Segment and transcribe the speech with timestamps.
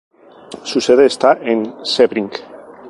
[0.63, 2.31] Su sede está en Sebring.